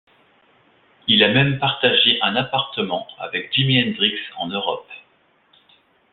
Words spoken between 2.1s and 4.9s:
un appartement avec Jimi Hendrix en Europe.